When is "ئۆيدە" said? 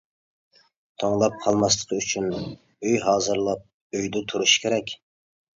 4.01-4.25